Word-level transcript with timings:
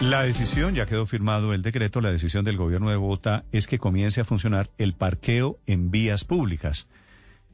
La 0.00 0.22
decisión, 0.24 0.74
ya 0.74 0.86
quedó 0.86 1.06
firmado 1.06 1.54
el 1.54 1.62
decreto, 1.62 2.00
la 2.00 2.10
decisión 2.10 2.44
del 2.44 2.56
gobierno 2.56 2.90
de 2.90 2.96
Bogotá 2.96 3.44
es 3.52 3.66
que 3.66 3.78
comience 3.78 4.20
a 4.20 4.24
funcionar 4.24 4.68
el 4.76 4.92
parqueo 4.92 5.58
en 5.66 5.90
vías 5.90 6.24
públicas. 6.24 6.88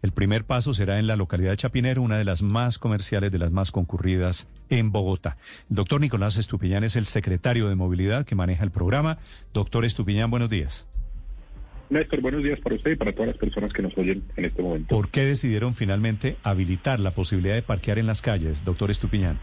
El 0.02 0.12
primer 0.12 0.44
paso 0.44 0.72
será 0.72 0.98
en 0.98 1.06
la 1.06 1.16
localidad 1.16 1.50
de 1.50 1.58
Chapinero, 1.58 2.00
una 2.00 2.16
de 2.16 2.24
las 2.24 2.42
más 2.42 2.78
comerciales, 2.78 3.30
de 3.30 3.38
las 3.38 3.52
más 3.52 3.70
concurridas 3.70 4.48
en 4.70 4.90
Bogotá. 4.90 5.36
El 5.68 5.76
doctor 5.76 6.00
Nicolás 6.00 6.38
Estupiñán 6.38 6.82
es 6.82 6.96
el 6.96 7.04
secretario 7.04 7.68
de 7.68 7.74
movilidad 7.74 8.24
que 8.24 8.34
maneja 8.34 8.64
el 8.64 8.70
programa. 8.70 9.18
Doctor 9.52 9.84
Estupiñán, 9.84 10.30
buenos 10.30 10.48
días. 10.48 10.88
Néstor, 11.90 12.20
buenos 12.22 12.42
días 12.42 12.58
para 12.60 12.76
usted 12.76 12.92
y 12.92 12.96
para 12.96 13.12
todas 13.12 13.28
las 13.28 13.36
personas 13.36 13.72
que 13.72 13.82
nos 13.82 13.96
oyen 13.98 14.22
en 14.36 14.46
este 14.46 14.62
momento. 14.62 14.88
¿Por 14.88 15.10
qué 15.10 15.24
decidieron 15.24 15.74
finalmente 15.74 16.36
habilitar 16.42 17.00
la 17.00 17.10
posibilidad 17.10 17.54
de 17.54 17.62
parquear 17.62 17.98
en 17.98 18.06
las 18.06 18.22
calles, 18.22 18.64
doctor 18.64 18.90
Estupiñán? 18.90 19.38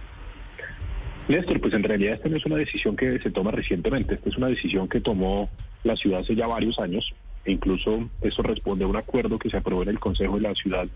Néstor, 1.28 1.60
pues 1.60 1.74
en 1.74 1.84
realidad 1.84 2.16
esta 2.16 2.30
no 2.30 2.38
es 2.38 2.46
una 2.46 2.56
decisión 2.56 2.96
que 2.96 3.20
se 3.20 3.32
toma 3.32 3.52
recientemente, 3.52 4.16
esta 4.16 4.30
es 4.30 4.38
una 4.38 4.48
decisión 4.48 4.88
que 4.88 5.02
tomó 5.02 5.50
la 5.84 5.96
ciudad 5.98 6.22
hace 6.22 6.36
ya 6.36 6.48
varios 6.48 6.80
años, 6.80 7.14
e 7.44 7.52
incluso 7.52 8.10
eso 8.22 8.42
responde 8.44 8.86
a 8.86 8.88
un 8.88 8.96
acuerdo 8.96 9.38
que 9.38 9.50
se 9.50 9.58
aprobó 9.58 9.84
en 9.84 9.90
el 9.90 10.00
Consejo 10.00 10.36
de 10.36 10.42
la 10.42 10.56
Ciudad 10.56 10.88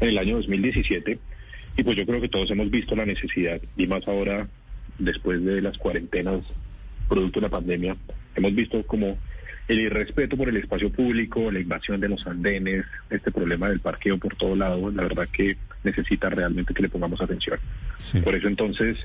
en 0.00 0.08
el 0.08 0.18
año 0.18 0.36
2017, 0.36 1.18
y 1.76 1.82
pues 1.82 1.96
yo 1.96 2.04
creo 2.04 2.20
que 2.20 2.28
todos 2.28 2.50
hemos 2.50 2.70
visto 2.70 2.94
la 2.94 3.06
necesidad, 3.06 3.60
y 3.76 3.86
más 3.86 4.06
ahora, 4.06 4.48
después 4.98 5.42
de 5.44 5.62
las 5.62 5.78
cuarentenas, 5.78 6.40
producto 7.08 7.40
de 7.40 7.46
la 7.46 7.50
pandemia, 7.50 7.96
hemos 8.34 8.54
visto 8.54 8.82
como 8.86 9.16
el 9.66 9.80
irrespeto 9.80 10.36
por 10.36 10.48
el 10.48 10.56
espacio 10.56 10.90
público, 10.90 11.50
la 11.50 11.60
invasión 11.60 12.00
de 12.00 12.08
los 12.08 12.26
andenes, 12.26 12.84
este 13.08 13.30
problema 13.30 13.68
del 13.68 13.80
parqueo 13.80 14.18
por 14.18 14.34
todo 14.36 14.56
lado, 14.56 14.90
la 14.90 15.04
verdad 15.04 15.28
que 15.32 15.56
necesita 15.84 16.28
realmente 16.28 16.74
que 16.74 16.82
le 16.82 16.88
pongamos 16.88 17.20
atención. 17.20 17.58
Por 18.24 18.34
eso 18.34 18.48
entonces 18.48 18.98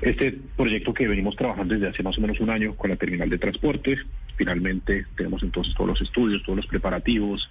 este 0.00 0.38
proyecto 0.56 0.92
que 0.92 1.08
venimos 1.08 1.36
trabajando 1.36 1.74
desde 1.74 1.88
hace 1.88 2.02
más 2.02 2.18
o 2.18 2.20
menos 2.20 2.40
un 2.40 2.50
año 2.50 2.74
con 2.74 2.90
la 2.90 2.96
terminal 2.96 3.30
de 3.30 3.38
transportes, 3.38 3.98
finalmente 4.36 5.06
tenemos 5.16 5.42
entonces 5.42 5.74
todos 5.74 5.90
los 5.90 6.00
estudios, 6.00 6.42
todos 6.42 6.56
los 6.56 6.66
preparativos, 6.66 7.50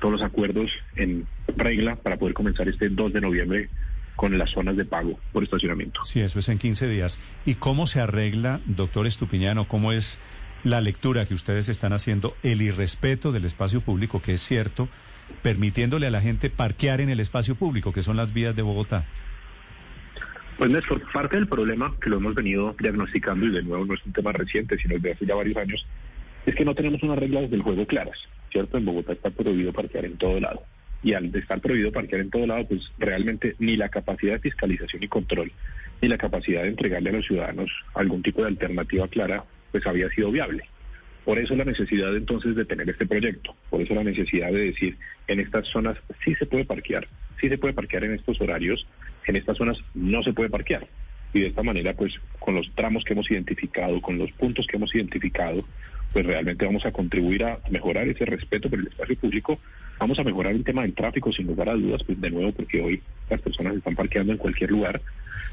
todos 0.00 0.12
los 0.12 0.22
acuerdos 0.22 0.70
en 0.96 1.26
regla 1.56 1.96
para 1.96 2.16
poder 2.16 2.34
comenzar 2.34 2.68
este 2.68 2.88
2 2.88 3.12
de 3.12 3.20
noviembre 3.20 3.68
con 4.16 4.36
las 4.36 4.50
zonas 4.50 4.76
de 4.76 4.84
pago 4.84 5.18
por 5.32 5.42
estacionamiento. 5.42 6.04
Sí, 6.04 6.20
eso 6.20 6.38
es 6.38 6.48
en 6.48 6.58
15 6.58 6.88
días. 6.88 7.20
¿Y 7.44 7.54
cómo 7.54 7.86
se 7.86 8.00
arregla, 8.00 8.60
doctor 8.66 9.06
Estupiñano, 9.06 9.66
cómo 9.66 9.92
es 9.92 10.20
la 10.62 10.80
lectura 10.80 11.26
que 11.26 11.34
ustedes 11.34 11.68
están 11.68 11.92
haciendo, 11.92 12.36
el 12.42 12.62
irrespeto 12.62 13.32
del 13.32 13.44
espacio 13.44 13.80
público, 13.80 14.22
que 14.22 14.34
es 14.34 14.40
cierto, 14.40 14.88
permitiéndole 15.42 16.06
a 16.06 16.10
la 16.10 16.20
gente 16.20 16.48
parquear 16.48 17.00
en 17.00 17.10
el 17.10 17.20
espacio 17.20 17.54
público, 17.54 17.92
que 17.92 18.02
son 18.02 18.16
las 18.16 18.32
vías 18.32 18.56
de 18.56 18.62
Bogotá? 18.62 19.04
Pues 20.58 20.70
Néstor, 20.70 21.02
parte 21.12 21.36
del 21.36 21.48
problema 21.48 21.94
que 22.00 22.08
lo 22.10 22.18
hemos 22.18 22.34
venido 22.34 22.76
diagnosticando, 22.78 23.46
y 23.46 23.50
de 23.50 23.62
nuevo 23.62 23.84
no 23.86 23.94
es 23.94 24.06
un 24.06 24.12
tema 24.12 24.30
reciente, 24.30 24.78
sino 24.78 24.94
desde 24.94 25.12
hace 25.12 25.26
ya 25.26 25.34
varios 25.34 25.56
años, 25.56 25.84
es 26.46 26.54
que 26.54 26.64
no 26.64 26.76
tenemos 26.76 27.02
unas 27.02 27.18
reglas 27.18 27.50
del 27.50 27.62
juego 27.62 27.86
claras, 27.86 28.18
¿cierto? 28.52 28.78
En 28.78 28.84
Bogotá 28.84 29.14
está 29.14 29.30
prohibido 29.30 29.72
parquear 29.72 30.04
en 30.04 30.16
todo 30.16 30.38
lado. 30.38 30.62
Y 31.02 31.14
al 31.14 31.34
estar 31.34 31.60
prohibido 31.60 31.90
parquear 31.90 32.20
en 32.20 32.30
todo 32.30 32.46
lado, 32.46 32.68
pues 32.68 32.82
realmente 32.98 33.56
ni 33.58 33.76
la 33.76 33.88
capacidad 33.88 34.34
de 34.34 34.38
fiscalización 34.38 35.02
y 35.02 35.08
control, 35.08 35.50
ni 36.00 36.08
la 36.08 36.18
capacidad 36.18 36.62
de 36.62 36.68
entregarle 36.68 37.10
a 37.10 37.14
los 37.14 37.26
ciudadanos 37.26 37.70
algún 37.94 38.22
tipo 38.22 38.42
de 38.42 38.48
alternativa 38.48 39.08
clara, 39.08 39.44
pues 39.72 39.84
había 39.86 40.08
sido 40.10 40.30
viable. 40.30 40.64
Por 41.24 41.38
eso 41.38 41.56
la 41.56 41.64
necesidad 41.64 42.14
entonces 42.14 42.54
de 42.54 42.64
tener 42.64 42.88
este 42.88 43.06
proyecto, 43.06 43.56
por 43.70 43.80
eso 43.80 43.94
la 43.94 44.04
necesidad 44.04 44.52
de 44.52 44.66
decir, 44.66 44.96
en 45.26 45.40
estas 45.40 45.66
zonas 45.68 45.96
sí 46.24 46.34
se 46.36 46.46
puede 46.46 46.64
parquear, 46.64 47.08
sí 47.40 47.48
se 47.48 47.58
puede 47.58 47.74
parquear 47.74 48.04
en 48.04 48.12
estos 48.12 48.40
horarios, 48.40 48.86
en 49.30 49.36
estas 49.36 49.56
zonas 49.56 49.78
no 49.94 50.22
se 50.22 50.32
puede 50.32 50.50
parquear. 50.50 50.86
Y 51.32 51.40
de 51.40 51.46
esta 51.48 51.62
manera, 51.62 51.94
pues 51.94 52.14
con 52.38 52.54
los 52.54 52.70
tramos 52.74 53.04
que 53.04 53.12
hemos 53.12 53.30
identificado, 53.30 54.00
con 54.00 54.18
los 54.18 54.30
puntos 54.32 54.66
que 54.66 54.76
hemos 54.76 54.94
identificado, 54.94 55.64
pues 56.12 56.24
realmente 56.24 56.64
vamos 56.64 56.86
a 56.86 56.92
contribuir 56.92 57.44
a 57.44 57.58
mejorar 57.70 58.06
ese 58.06 58.24
respeto 58.24 58.70
por 58.70 58.78
el 58.78 58.86
espacio 58.86 59.16
público, 59.18 59.58
vamos 59.98 60.18
a 60.18 60.22
mejorar 60.22 60.52
el 60.52 60.62
tema 60.62 60.82
del 60.82 60.94
tráfico 60.94 61.32
sin 61.32 61.48
lugar 61.48 61.68
a 61.68 61.74
dudas, 61.74 62.02
pues 62.04 62.20
de 62.20 62.30
nuevo 62.30 62.52
porque 62.52 62.80
hoy 62.80 63.02
las 63.28 63.40
personas 63.40 63.74
están 63.74 63.96
parqueando 63.96 64.32
en 64.32 64.38
cualquier 64.38 64.70
lugar 64.70 65.02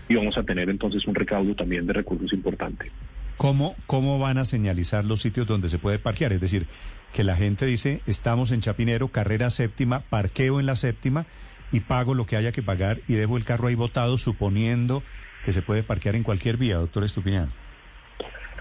y 0.07 0.15
vamos 0.15 0.37
a 0.37 0.43
tener 0.43 0.69
entonces 0.69 1.05
un 1.07 1.15
recaudo 1.15 1.55
también 1.55 1.87
de 1.87 1.93
recursos 1.93 2.31
importante. 2.31 2.91
¿Cómo, 3.37 3.75
¿Cómo 3.87 4.19
van 4.19 4.37
a 4.37 4.45
señalizar 4.45 5.03
los 5.03 5.21
sitios 5.23 5.47
donde 5.47 5.67
se 5.67 5.79
puede 5.79 5.97
parquear? 5.97 6.31
Es 6.31 6.41
decir, 6.41 6.67
que 7.11 7.23
la 7.23 7.35
gente 7.35 7.65
dice, 7.65 8.01
estamos 8.05 8.51
en 8.51 8.61
Chapinero, 8.61 9.07
carrera 9.07 9.49
séptima, 9.49 10.01
parqueo 10.01 10.59
en 10.59 10.67
la 10.67 10.75
séptima 10.75 11.25
y 11.71 11.81
pago 11.81 12.13
lo 12.13 12.25
que 12.25 12.35
haya 12.35 12.51
que 12.51 12.61
pagar 12.61 12.99
y 13.07 13.13
dejo 13.15 13.37
el 13.37 13.45
carro 13.45 13.67
ahí 13.67 13.75
botado 13.75 14.17
suponiendo 14.17 15.03
que 15.45 15.51
se 15.51 15.61
puede 15.61 15.83
parquear 15.83 16.15
en 16.15 16.23
cualquier 16.23 16.57
vía, 16.57 16.77
doctor 16.77 17.03
Estupiñán. 17.03 17.49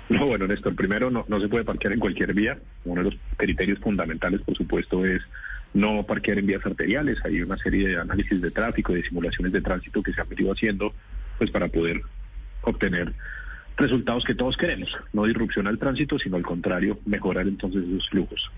No, 0.08 0.26
bueno, 0.26 0.46
Néstor, 0.46 0.74
primero 0.74 1.10
no, 1.10 1.24
no 1.28 1.40
se 1.40 1.48
puede 1.48 1.64
parquear 1.64 1.94
en 1.94 2.00
cualquier 2.00 2.34
vía. 2.34 2.58
Uno 2.84 3.02
de 3.02 3.10
los 3.10 3.20
criterios 3.36 3.78
fundamentales, 3.78 4.40
por 4.40 4.56
supuesto, 4.56 5.04
es 5.04 5.22
no 5.72 6.04
parquear 6.04 6.38
en 6.38 6.46
vías 6.46 6.66
arteriales. 6.66 7.18
Hay 7.24 7.40
una 7.42 7.56
serie 7.56 7.88
de 7.88 8.00
análisis 8.00 8.40
de 8.40 8.50
tráfico, 8.50 8.92
de 8.92 9.04
simulaciones 9.04 9.52
de 9.52 9.60
tránsito 9.60 10.02
que 10.02 10.12
se 10.12 10.20
han 10.20 10.28
venido 10.28 10.52
haciendo 10.52 10.92
pues 11.38 11.50
para 11.50 11.68
poder 11.68 12.02
obtener 12.62 13.12
resultados 13.76 14.24
que 14.24 14.34
todos 14.34 14.56
queremos. 14.56 14.90
No 15.12 15.24
disrupción 15.24 15.68
al 15.68 15.78
tránsito, 15.78 16.18
sino 16.18 16.36
al 16.36 16.42
contrario, 16.42 16.98
mejorar 17.06 17.46
entonces 17.46 17.84
esos 17.84 18.08
flujos. 18.08 18.50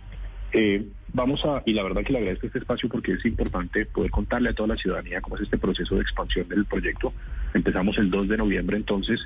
Eh, 0.52 0.86
vamos 1.12 1.44
a, 1.44 1.62
y 1.64 1.72
la 1.72 1.82
verdad 1.82 2.02
que 2.04 2.12
le 2.12 2.18
agradezco 2.18 2.46
este 2.46 2.58
espacio 2.58 2.88
porque 2.88 3.12
es 3.12 3.24
importante 3.24 3.86
poder 3.86 4.10
contarle 4.10 4.50
a 4.50 4.54
toda 4.54 4.68
la 4.68 4.76
ciudadanía 4.76 5.20
cómo 5.20 5.36
es 5.36 5.42
este 5.42 5.58
proceso 5.58 5.96
de 5.96 6.02
expansión 6.02 6.48
del 6.48 6.64
proyecto. 6.66 7.12
Empezamos 7.54 7.96
el 7.98 8.10
2 8.10 8.28
de 8.28 8.36
noviembre 8.36 8.76
entonces 8.76 9.20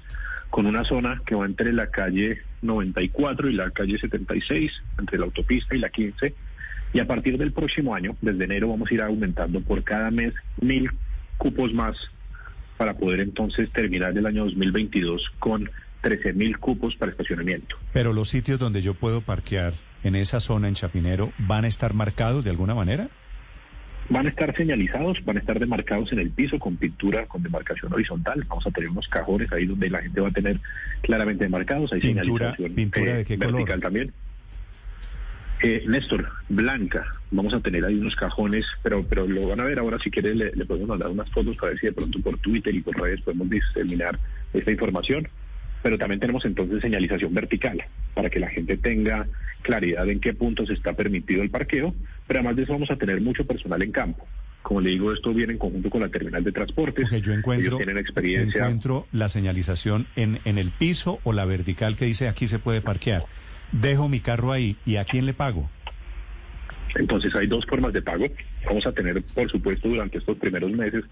con 0.51 0.67
una 0.67 0.85
zona 0.85 1.21
que 1.27 1.35
va 1.35 1.45
entre 1.45 1.73
la 1.73 1.89
calle 1.89 2.43
94 2.63 3.51
y 3.51 3.55
la 3.55 3.71
calle 3.71 3.99
76, 3.99 4.73
entre 4.99 5.19
la 5.19 5.25
autopista 5.25 5.75
y 5.75 5.81
la 5.81 5.91
15. 5.91 6.35
Y 6.93 7.01
a 7.01 7.07
partir 7.07 7.37
del 7.37 7.53
próximo 7.53 7.95
año, 7.95 8.17
desde 8.21 8.45
enero, 8.45 8.69
vamos 8.69 8.91
a 8.91 8.95
ir 8.95 9.03
aumentando 9.03 9.61
por 9.61 9.83
cada 9.83 10.11
mes 10.11 10.33
mil 10.61 10.91
cupos 11.37 11.75
más 11.75 11.97
para 12.77 12.95
poder 12.95 13.21
entonces 13.21 13.71
terminar 13.71 14.17
el 14.17 14.27
año 14.27 14.45
2022 14.45 15.33
con 15.39 15.69
13 16.07 16.35
mil 16.35 16.57
cupos 16.59 16.95
para 16.95 17.11
estacionamiento. 17.11 17.77
Pero 17.93 18.13
los 18.13 18.29
sitios 18.29 18.61
donde 18.61 18.81
yo 18.81 18.95
puedo 18.95 19.23
parquear 19.23 19.73
en 20.05 20.15
esa 20.15 20.39
zona 20.39 20.69
en 20.69 20.75
Chapinero 20.75 21.33
van 21.37 21.65
a 21.65 21.69
estar 21.69 21.95
marcados 21.95 22.45
de 22.45 22.51
alguna 22.51 22.77
manera? 22.77 23.09
Van 24.09 24.25
a 24.25 24.29
estar 24.29 24.55
señalizados, 24.55 25.19
van 25.25 25.39
a 25.39 25.41
estar 25.41 25.59
demarcados 25.59 26.13
en 26.13 26.21
el 26.21 26.31
piso 26.31 26.61
con 26.61 26.77
pintura, 26.77 27.27
con 27.27 27.43
demarcación 27.43 27.93
horizontal. 27.93 28.45
Vamos 28.47 28.65
a 28.69 28.71
tener 28.71 28.89
unos 28.89 29.09
cajones 29.09 29.51
ahí 29.51 29.67
donde 29.67 29.91
la 29.91 30.01
gente 30.01 30.21
va 30.21 30.29
a 30.29 30.31
tener 30.31 30.61
claramente 31.03 31.43
demarcados. 31.43 31.93
Hay 31.93 31.99
pintura, 31.99 32.55
señalización 32.55 32.75
¿pintura 32.77 33.15
de 33.15 33.25
qué 33.25 33.35
eh, 33.35 33.39
vertical 33.39 33.65
color? 33.67 33.81
también. 33.81 34.13
Eh, 35.65 35.85
Néstor, 35.89 36.31
blanca. 36.49 37.05
Vamos 37.33 37.53
a 37.53 37.59
tener 37.59 37.85
ahí 37.85 37.97
unos 37.97 38.15
cajones, 38.15 38.65
pero 38.85 39.05
pero 39.09 39.27
lo 39.27 39.49
van 39.49 39.59
a 39.59 39.65
ver 39.65 39.81
ahora. 39.81 39.99
Si 39.99 40.09
quiere, 40.13 40.37
le, 40.37 40.53
le 40.55 40.67
podemos 40.67 40.89
mandar 40.89 41.09
unas 41.09 41.29
fotos 41.33 41.57
para 41.57 41.71
ver 41.71 41.81
si 41.81 41.87
de 41.87 41.93
pronto 41.95 42.21
por 42.21 42.39
Twitter 42.39 42.73
y 42.73 42.81
por 42.81 42.97
redes 42.97 43.23
podemos 43.23 43.51
diseminar 43.51 44.17
esta 44.53 44.71
información 44.71 45.27
pero 45.87 45.99
también 45.99 46.19
tenemos 46.19 46.45
entonces 46.45 46.83
señalización 46.83 47.33
vertical 47.33 47.81
para 48.13 48.29
que 48.29 48.41
la 48.41 48.49
gente 48.49 48.77
tenga 48.77 49.25
claridad 49.63 50.11
en 50.11 50.19
qué 50.19 50.35
puntos 50.35 50.69
está 50.69 50.95
permitido 50.95 51.45
el 51.45 51.51
parqueo, 51.51 51.95
pero 52.27 52.41
además 52.41 52.57
de 52.57 52.65
eso 52.65 52.73
vamos 52.73 52.91
a 52.91 52.97
tener 52.97 53.21
mucho 53.21 53.47
personal 53.47 53.81
en 53.81 53.93
campo. 53.93 54.27
Como 54.63 54.81
le 54.81 54.91
digo, 54.91 55.13
esto 55.13 55.33
viene 55.33 55.53
en 55.53 55.61
conjunto 55.61 55.89
con 55.89 56.01
la 56.01 56.09
terminal 56.09 56.43
de 56.43 56.51
transportes. 56.51 57.09
yo 57.23 57.33
encuentro, 57.33 57.69
Ellos 57.69 57.77
tienen 57.77 57.99
experiencia. 57.99 58.63
encuentro 58.63 59.07
la 59.13 59.29
señalización 59.29 60.09
en, 60.17 60.41
en 60.45 60.59
el 60.59 60.73
piso 60.73 61.21
o 61.23 61.33
la 61.33 61.45
vertical 61.45 61.95
que 61.95 62.07
dice 62.07 62.27
aquí 62.27 62.49
se 62.49 62.59
puede 62.59 62.81
parquear. 62.81 63.23
Dejo 63.71 64.09
mi 64.09 64.19
carro 64.19 64.51
ahí 64.51 64.77
y 64.85 64.97
a 64.97 65.05
quién 65.05 65.25
le 65.25 65.35
pago. 65.35 65.71
Entonces 66.97 67.33
hay 67.37 67.47
dos 67.47 67.65
formas 67.65 67.93
de 67.93 68.03
pago. 68.03 68.27
Vamos 68.65 68.85
a 68.89 68.93
tener, 68.93 69.23
por 69.23 69.49
supuesto, 69.49 69.89
durante 69.89 70.19
estos 70.19 70.37
primeros 70.37 70.73
meses 70.73 71.05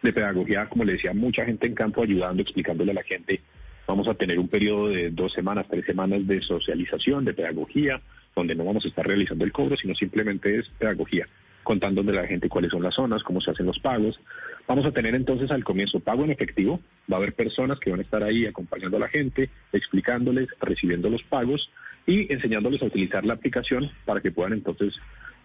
de 0.00 0.10
pedagogía, 0.10 0.70
como 0.70 0.84
le 0.84 0.92
decía, 0.94 1.12
mucha 1.12 1.44
gente 1.44 1.66
en 1.66 1.74
campo 1.74 2.02
ayudando, 2.02 2.40
explicándole 2.40 2.92
a 2.92 2.94
la 2.94 3.02
gente 3.02 3.42
Vamos 3.86 4.08
a 4.08 4.14
tener 4.14 4.38
un 4.38 4.48
periodo 4.48 4.88
de 4.88 5.10
dos 5.10 5.32
semanas, 5.32 5.66
tres 5.68 5.84
semanas 5.84 6.26
de 6.26 6.40
socialización, 6.40 7.24
de 7.24 7.34
pedagogía, 7.34 8.00
donde 8.34 8.54
no 8.54 8.64
vamos 8.64 8.84
a 8.84 8.88
estar 8.88 9.06
realizando 9.06 9.44
el 9.44 9.52
cobro, 9.52 9.76
sino 9.76 9.94
simplemente 9.94 10.58
es 10.58 10.68
pedagogía, 10.78 11.28
contándole 11.62 12.10
a 12.12 12.22
la 12.22 12.28
gente 12.28 12.48
cuáles 12.48 12.70
son 12.70 12.82
las 12.82 12.94
zonas, 12.94 13.22
cómo 13.22 13.40
se 13.40 13.50
hacen 13.50 13.66
los 13.66 13.78
pagos. 13.80 14.18
Vamos 14.66 14.86
a 14.86 14.92
tener 14.92 15.14
entonces 15.14 15.50
al 15.50 15.64
comienzo 15.64 16.00
pago 16.00 16.24
en 16.24 16.30
efectivo, 16.30 16.80
va 17.10 17.16
a 17.16 17.18
haber 17.18 17.34
personas 17.34 17.78
que 17.80 17.90
van 17.90 18.00
a 18.00 18.04
estar 18.04 18.22
ahí 18.22 18.46
acompañando 18.46 18.96
a 18.96 19.00
la 19.00 19.08
gente, 19.08 19.50
explicándoles, 19.72 20.48
recibiendo 20.60 21.10
los 21.10 21.22
pagos 21.24 21.70
y 22.06 22.32
enseñándoles 22.32 22.82
a 22.82 22.86
utilizar 22.86 23.24
la 23.24 23.34
aplicación 23.34 23.90
para 24.04 24.20
que 24.20 24.30
puedan 24.30 24.52
entonces 24.54 24.94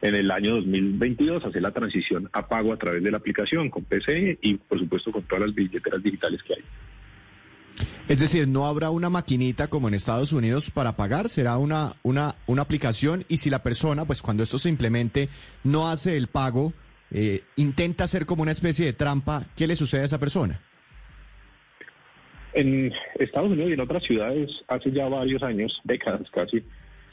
en 0.01 0.15
el 0.15 0.29
año 0.29 0.55
2022 0.55 1.43
hacer 1.43 1.61
la 1.61 1.71
transición 1.71 2.29
a 2.31 2.47
pago 2.47 2.71
a 2.71 2.77
través 2.77 3.03
de 3.03 3.11
la 3.11 3.17
aplicación 3.17 3.69
con 3.69 3.83
PC 3.83 4.37
y 4.41 4.55
por 4.55 4.79
supuesto 4.79 5.11
con 5.11 5.23
todas 5.23 5.47
las 5.47 5.55
billeteras 5.55 6.03
digitales 6.03 6.43
que 6.43 6.53
hay. 6.53 6.63
Es 8.07 8.19
decir, 8.19 8.47
no 8.47 8.67
habrá 8.67 8.89
una 8.89 9.09
maquinita 9.09 9.67
como 9.67 9.87
en 9.87 9.93
Estados 9.93 10.31
Unidos 10.31 10.71
para 10.71 10.95
pagar, 10.95 11.29
será 11.29 11.57
una, 11.57 11.93
una, 12.03 12.35
una 12.45 12.61
aplicación 12.61 13.25
y 13.27 13.37
si 13.37 13.49
la 13.49 13.63
persona, 13.63 14.05
pues 14.05 14.21
cuando 14.21 14.43
esto 14.43 14.57
se 14.59 14.69
implemente, 14.69 15.29
no 15.63 15.89
hace 15.89 16.15
el 16.15 16.27
pago, 16.27 16.73
eh, 17.11 17.41
intenta 17.55 18.05
hacer 18.05 18.25
como 18.25 18.43
una 18.43 18.51
especie 18.51 18.85
de 18.85 18.93
trampa, 18.93 19.47
¿qué 19.55 19.67
le 19.67 19.75
sucede 19.75 20.01
a 20.01 20.05
esa 20.05 20.19
persona? 20.19 20.61
En 22.53 22.91
Estados 23.19 23.51
Unidos 23.51 23.69
y 23.69 23.73
en 23.73 23.81
otras 23.81 24.03
ciudades, 24.03 24.63
hace 24.67 24.91
ya 24.91 25.07
varios 25.07 25.43
años, 25.43 25.79
décadas 25.83 26.29
casi, 26.31 26.63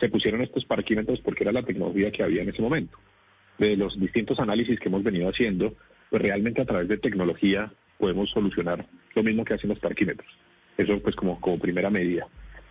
se 0.00 0.08
pusieron 0.08 0.42
estos 0.42 0.64
parquímetros 0.64 1.20
porque 1.20 1.44
era 1.44 1.52
la 1.52 1.62
tecnología 1.62 2.10
que 2.10 2.22
había 2.22 2.42
en 2.42 2.48
ese 2.48 2.62
momento. 2.62 2.98
De 3.58 3.76
los 3.76 3.98
distintos 3.98 4.38
análisis 4.40 4.80
que 4.80 4.88
hemos 4.88 5.02
venido 5.02 5.28
haciendo, 5.28 5.74
pues 6.10 6.22
realmente 6.22 6.62
a 6.62 6.64
través 6.64 6.88
de 6.88 6.98
tecnología 6.98 7.72
podemos 7.98 8.30
solucionar 8.30 8.86
lo 9.14 9.22
mismo 9.22 9.44
que 9.44 9.54
hacen 9.54 9.70
los 9.70 9.78
parquímetros. 9.78 10.28
Eso 10.76 11.00
pues 11.00 11.14
como, 11.16 11.40
como 11.40 11.58
primera 11.58 11.90
medida. 11.90 12.26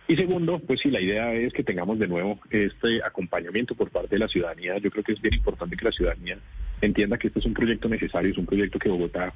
Y 0.06 0.16
segundo, 0.16 0.58
pues 0.58 0.80
sí, 0.80 0.90
la 0.90 1.00
idea 1.00 1.32
es 1.32 1.52
que 1.54 1.64
tengamos 1.64 1.98
de 1.98 2.06
nuevo 2.06 2.38
este 2.50 3.02
acompañamiento 3.02 3.74
por 3.74 3.90
parte 3.90 4.16
de 4.16 4.18
la 4.18 4.28
ciudadanía. 4.28 4.76
Yo 4.78 4.90
creo 4.90 5.02
que 5.02 5.12
es 5.12 5.20
bien 5.20 5.34
importante 5.34 5.76
que 5.76 5.84
la 5.86 5.92
ciudadanía 5.92 6.38
entienda 6.82 7.16
que 7.16 7.28
este 7.28 7.38
es 7.38 7.46
un 7.46 7.54
proyecto 7.54 7.88
necesario, 7.88 8.30
es 8.30 8.38
un 8.38 8.44
proyecto 8.44 8.78
que 8.78 8.90
Bogotá, 8.90 9.32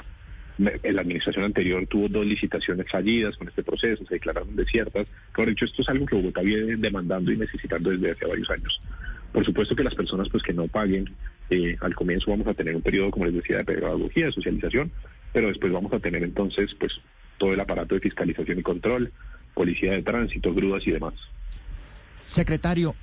en 0.58 0.94
la 0.94 1.02
administración 1.02 1.44
anterior 1.44 1.86
tuvo 1.86 2.08
dos 2.08 2.26
licitaciones 2.26 2.86
fallidas 2.90 3.36
con 3.36 3.48
este 3.48 3.62
proceso, 3.62 4.04
se 4.04 4.14
declararon 4.14 4.56
desiertas. 4.56 5.06
Por 5.34 5.48
dicho, 5.48 5.64
esto 5.64 5.80
es 5.80 5.88
algo 5.88 6.04
que 6.04 6.16
Bogotá 6.16 6.42
viene 6.42 6.76
demandando 6.76 7.32
y 7.32 7.38
necesitando 7.38 7.90
desde 7.90 8.10
hace 8.10 8.26
varios 8.26 8.50
años. 8.50 8.80
Por 9.32 9.46
supuesto 9.46 9.74
que 9.74 9.84
las 9.84 9.94
personas 9.94 10.28
pues 10.28 10.42
que 10.42 10.52
no 10.52 10.68
paguen, 10.68 11.08
eh, 11.48 11.76
al 11.80 11.94
comienzo 11.94 12.30
vamos 12.30 12.46
a 12.46 12.54
tener 12.54 12.76
un 12.76 12.82
periodo, 12.82 13.10
como 13.10 13.24
les 13.24 13.34
decía, 13.34 13.58
de 13.58 13.64
pedagogía, 13.64 14.26
de 14.26 14.32
socialización, 14.32 14.90
pero 15.32 15.48
después 15.48 15.72
vamos 15.72 15.92
a 15.92 16.00
tener 16.00 16.22
entonces 16.22 16.74
pues 16.78 17.00
todo 17.38 17.52
el 17.52 17.60
aparato 17.60 17.94
de 17.94 18.00
fiscalización 18.00 18.58
y 18.58 18.62
control, 18.62 19.12
policía 19.54 19.92
de 19.92 20.02
tránsito, 20.02 20.52
grúas 20.52 20.86
y 20.86 20.90
demás. 20.90 21.14
Secretario, 22.16 22.94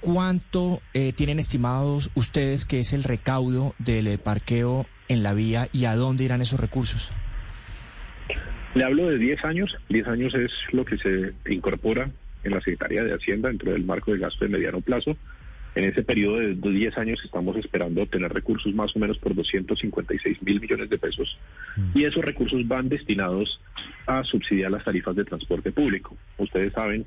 ¿cuánto 0.00 0.80
eh, 0.94 1.12
tienen 1.12 1.38
estimados 1.38 2.10
ustedes 2.14 2.64
que 2.64 2.80
es 2.80 2.92
el 2.92 3.04
recaudo 3.04 3.74
del 3.78 4.08
eh, 4.08 4.18
parqueo 4.18 4.86
en 5.08 5.22
la 5.22 5.34
vía 5.34 5.68
y 5.72 5.84
a 5.84 5.94
dónde 5.94 6.24
irán 6.24 6.42
esos 6.42 6.58
recursos? 6.58 7.12
Le 8.74 8.84
hablo 8.84 9.08
de 9.08 9.18
10 9.18 9.44
años. 9.44 9.76
10 9.90 10.08
años 10.08 10.34
es 10.34 10.50
lo 10.72 10.84
que 10.84 10.96
se 10.96 11.32
incorpora 11.48 12.10
en 12.42 12.52
la 12.52 12.60
Secretaría 12.60 13.04
de 13.04 13.14
Hacienda 13.14 13.48
dentro 13.48 13.72
del 13.72 13.84
marco 13.84 14.12
de 14.12 14.18
gasto 14.18 14.44
de 14.44 14.50
mediano 14.50 14.80
plazo. 14.80 15.16
En 15.74 15.84
ese 15.84 16.02
periodo 16.02 16.38
de 16.38 16.54
10 16.54 16.98
años 16.98 17.20
estamos 17.24 17.56
esperando 17.56 18.02
obtener 18.02 18.32
recursos 18.32 18.74
más 18.74 18.94
o 18.94 18.98
menos 18.98 19.18
por 19.18 19.34
256 19.34 20.42
mil 20.42 20.60
millones 20.60 20.90
de 20.90 20.98
pesos 20.98 21.38
mm. 21.76 21.98
y 21.98 22.04
esos 22.04 22.24
recursos 22.24 22.66
van 22.68 22.88
destinados 22.88 23.60
a 24.06 24.22
subsidiar 24.24 24.70
las 24.70 24.84
tarifas 24.84 25.16
de 25.16 25.24
transporte 25.24 25.72
público. 25.72 26.16
Ustedes 26.36 26.74
saben 26.74 27.06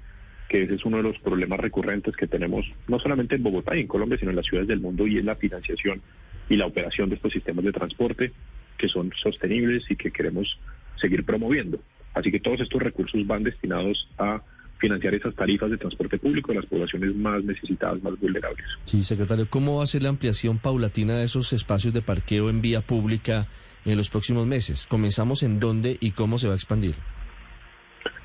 que 0.50 0.64
ese 0.64 0.76
es 0.76 0.86
uno 0.86 0.98
de 0.98 1.04
los 1.04 1.20
problemas 1.20 1.60
recurrentes 1.60 2.16
que 2.16 2.28
tenemos 2.28 2.66
no 2.88 3.00
solamente 3.00 3.36
en 3.36 3.44
Bogotá 3.44 3.76
y 3.76 3.82
en 3.82 3.88
Colombia, 3.88 4.18
sino 4.18 4.32
en 4.32 4.38
las 4.38 4.46
ciudades 4.46 4.68
del 4.68 4.80
mundo 4.80 5.06
y 5.06 5.18
es 5.18 5.26
la 5.26 5.36
financiación 5.36 6.02
y 6.50 6.56
la 6.56 6.66
operación 6.66 7.10
de 7.10 7.16
estos 7.16 7.34
sistemas 7.34 7.66
de 7.66 7.72
transporte 7.72 8.32
que 8.78 8.88
son 8.88 9.12
sostenibles 9.16 9.90
y 9.90 9.96
que 9.96 10.12
queremos 10.12 10.60
seguir 10.96 11.24
promoviendo. 11.24 11.80
Así 12.14 12.32
que 12.32 12.40
todos 12.40 12.62
estos 12.62 12.82
recursos 12.82 13.26
van 13.28 13.44
destinados 13.44 14.10
a 14.18 14.42
financiar 14.86 15.16
esas 15.16 15.34
tarifas 15.34 15.72
de 15.72 15.78
transporte 15.78 16.20
público 16.20 16.52
de 16.52 16.60
las 16.60 16.68
poblaciones 16.68 17.16
más 17.16 17.44
necesitadas, 17.44 18.02
más 18.04 18.20
vulnerables. 18.20 18.66
Sí, 18.84 19.04
secretario, 19.04 19.48
¿cómo 19.50 19.78
va 19.78 19.84
a 19.84 19.88
ser 19.88 20.04
la 20.04 20.10
ampliación 20.10 20.60
paulatina 20.60 21.18
de 21.18 21.26
esos 21.26 21.54
espacios 21.54 21.94
de 21.94 22.04
parqueo 22.04 22.52
en 22.52 22.62
vía 22.62 22.82
pública 22.82 23.48
en 23.84 23.98
los 23.98 24.12
próximos 24.12 24.46
meses? 24.46 24.86
¿Comenzamos 24.86 25.42
en 25.42 25.60
dónde 25.60 25.98
y 26.00 26.12
cómo 26.12 26.38
se 26.38 26.48
va 26.48 26.54
a 26.54 26.56
expandir? 26.56 26.94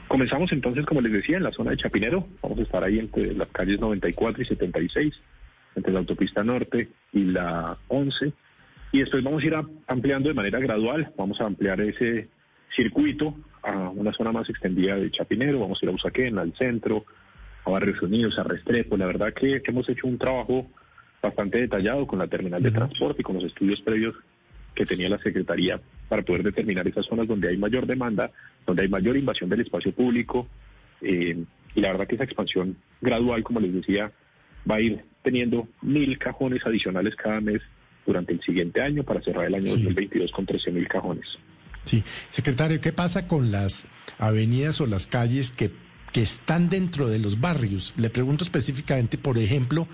Comenzamos 0.06 0.52
entonces, 0.52 0.84
como 0.84 1.00
les 1.00 1.12
decía, 1.12 1.38
en 1.38 1.44
la 1.44 1.52
zona 1.52 1.70
de 1.70 1.78
Chapinero. 1.78 2.26
Vamos 2.42 2.58
a 2.58 2.62
estar 2.62 2.84
ahí 2.84 2.98
entre 2.98 3.32
las 3.32 3.48
calles 3.48 3.80
94 3.80 4.42
y 4.42 4.44
76, 4.44 5.14
entre 5.76 5.92
la 5.92 6.00
autopista 6.00 6.44
norte 6.44 6.90
y 7.12 7.24
la 7.24 7.78
11. 7.88 8.32
Y 8.92 8.98
después 8.98 9.22
vamos 9.22 9.42
a 9.42 9.46
ir 9.46 9.54
ampliando 9.86 10.28
de 10.28 10.34
manera 10.34 10.58
gradual. 10.58 11.12
Vamos 11.16 11.40
a 11.40 11.46
ampliar 11.46 11.80
ese 11.80 12.28
circuito 12.76 13.34
a 13.62 13.90
una 13.90 14.12
zona 14.12 14.32
más 14.32 14.48
extendida 14.48 14.96
de 14.96 15.10
Chapinero, 15.10 15.60
vamos 15.60 15.80
a 15.80 15.86
ir 15.86 15.90
a 15.90 15.94
Usaquén, 15.94 16.38
al 16.38 16.54
centro, 16.54 17.04
a 17.64 17.70
Barrios 17.70 18.00
Unidos, 18.02 18.38
a 18.38 18.44
Restrepo. 18.44 18.96
La 18.96 19.06
verdad 19.06 19.32
que, 19.32 19.62
hemos 19.64 19.88
hecho 19.88 20.06
un 20.06 20.18
trabajo 20.18 20.66
bastante 21.22 21.60
detallado 21.60 22.06
con 22.06 22.18
la 22.18 22.26
terminal 22.26 22.62
de 22.62 22.70
transporte 22.70 23.20
y 23.20 23.24
con 23.24 23.36
los 23.36 23.44
estudios 23.44 23.80
previos 23.82 24.14
que 24.74 24.86
tenía 24.86 25.08
la 25.08 25.18
Secretaría 25.18 25.80
para 26.08 26.22
poder 26.22 26.42
determinar 26.42 26.88
esas 26.88 27.06
zonas 27.06 27.28
donde 27.28 27.48
hay 27.48 27.58
mayor 27.58 27.86
demanda, 27.86 28.30
donde 28.66 28.82
hay 28.82 28.88
mayor 28.88 29.16
invasión 29.16 29.50
del 29.50 29.60
espacio 29.60 29.92
público. 29.92 30.48
Eh, 31.02 31.44
y 31.74 31.80
la 31.80 31.92
verdad 31.92 32.06
que 32.06 32.14
esa 32.14 32.24
expansión 32.24 32.76
gradual, 33.00 33.42
como 33.42 33.60
les 33.60 33.72
decía, 33.74 34.10
va 34.68 34.76
a 34.76 34.80
ir 34.80 35.04
teniendo 35.22 35.68
mil 35.82 36.18
cajones 36.18 36.64
adicionales 36.66 37.14
cada 37.16 37.40
mes 37.40 37.60
durante 38.06 38.32
el 38.32 38.40
siguiente 38.40 38.80
año 38.80 39.04
para 39.04 39.20
cerrar 39.22 39.46
el 39.46 39.54
año 39.54 39.70
2022 39.72 40.32
con 40.32 40.46
13 40.46 40.72
mil 40.72 40.88
cajones. 40.88 41.38
Sí, 41.84 42.04
secretario, 42.30 42.80
¿qué 42.80 42.92
pasa 42.92 43.26
con 43.26 43.50
las 43.50 43.86
avenidas 44.18 44.80
o 44.80 44.86
las 44.86 45.06
calles 45.06 45.50
que, 45.50 45.70
que 46.12 46.22
están 46.22 46.68
dentro 46.68 47.08
de 47.08 47.18
los 47.18 47.40
barrios? 47.40 47.94
Le 47.96 48.10
pregunto 48.10 48.44
específicamente, 48.44 49.18
por 49.18 49.38
ejemplo, 49.38 49.88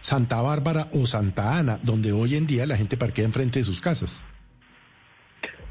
Santa 0.00 0.40
Bárbara 0.40 0.88
o 0.92 1.06
Santa 1.06 1.58
Ana, 1.58 1.78
donde 1.82 2.12
hoy 2.12 2.36
en 2.36 2.46
día 2.46 2.66
la 2.66 2.76
gente 2.76 2.96
parquea 2.96 3.24
enfrente 3.24 3.60
de 3.60 3.64
sus 3.64 3.80
casas. 3.80 4.22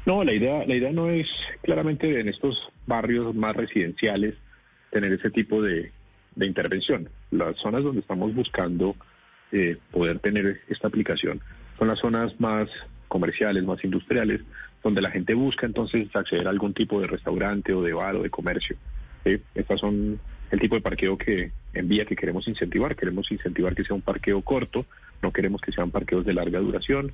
No, 0.04 0.24
la 0.24 0.32
idea, 0.32 0.66
la 0.66 0.74
idea 0.74 0.90
no 0.90 1.10
es 1.10 1.28
claramente 1.62 2.18
en 2.18 2.28
estos 2.28 2.58
barrios 2.86 3.34
más 3.34 3.54
residenciales 3.54 4.34
tener 4.90 5.12
ese 5.12 5.30
tipo 5.30 5.62
de, 5.62 5.92
de 6.34 6.46
intervención. 6.46 7.08
Las 7.30 7.56
zonas 7.58 7.84
donde 7.84 8.00
estamos 8.00 8.34
buscando 8.34 8.96
eh, 9.52 9.76
poder 9.90 10.18
tener 10.18 10.60
esta 10.68 10.88
aplicación 10.88 11.40
son 11.78 11.88
las 11.88 11.98
zonas 11.98 12.38
más 12.40 12.68
comerciales, 13.08 13.64
más 13.64 13.84
industriales, 13.84 14.40
donde 14.82 15.00
la 15.00 15.10
gente 15.10 15.34
busca 15.34 15.66
entonces 15.66 16.08
acceder 16.14 16.46
a 16.46 16.50
algún 16.50 16.74
tipo 16.74 17.00
de 17.00 17.06
restaurante 17.06 17.72
o 17.72 17.82
de 17.82 17.92
bar 17.92 18.16
o 18.16 18.22
de 18.22 18.30
comercio. 18.30 18.76
Estas 19.54 19.80
son 19.80 20.18
el 20.50 20.60
tipo 20.60 20.74
de 20.74 20.80
parqueo 20.80 21.16
que 21.16 21.52
en 21.74 21.88
vía 21.88 22.04
que 22.04 22.16
queremos 22.16 22.46
incentivar. 22.48 22.96
Queremos 22.96 23.30
incentivar 23.30 23.74
que 23.74 23.84
sea 23.84 23.94
un 23.94 24.02
parqueo 24.02 24.42
corto, 24.42 24.86
no 25.22 25.32
queremos 25.32 25.60
que 25.60 25.72
sean 25.72 25.90
parqueos 25.90 26.24
de 26.24 26.34
larga 26.34 26.58
duración. 26.58 27.12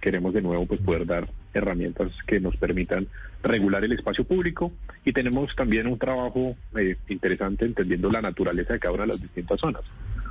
Queremos 0.00 0.32
de 0.32 0.40
nuevo 0.40 0.64
pues 0.66 0.80
poder 0.80 1.06
dar 1.06 1.28
herramientas 1.52 2.10
que 2.26 2.40
nos 2.40 2.56
permitan 2.56 3.06
regular 3.42 3.84
el 3.84 3.92
espacio 3.92 4.24
público 4.24 4.72
y 5.04 5.12
tenemos 5.12 5.54
también 5.54 5.86
un 5.86 5.98
trabajo 5.98 6.56
eh, 6.74 6.96
interesante 7.08 7.66
entendiendo 7.66 8.10
la 8.10 8.22
naturaleza 8.22 8.72
de 8.72 8.78
cada 8.78 8.94
una 8.94 9.02
de 9.02 9.08
las 9.08 9.20
distintas 9.20 9.60
zonas. 9.60 9.82